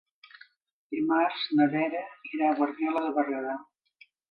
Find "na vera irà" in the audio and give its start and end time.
1.59-2.49